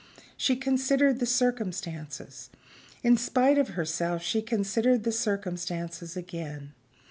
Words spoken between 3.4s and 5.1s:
of herself, she considered